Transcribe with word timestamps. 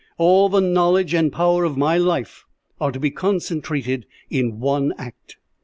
All 0.17 0.49
the 0.49 0.61
knowledge 0.61 1.13
and 1.13 1.31
power 1.31 1.63
of 1.63 1.77
my 1.77 1.95
life 1.95 2.45
are 2.79 2.91
to 2.91 2.99
be 2.99 3.11
concentrated 3.11 4.07
in 4.31 4.59
one 4.59 4.95
act.' 4.97 5.37